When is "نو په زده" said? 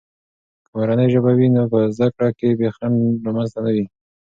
1.55-2.07